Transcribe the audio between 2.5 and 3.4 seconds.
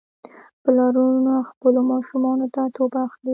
ته توپ اخلي.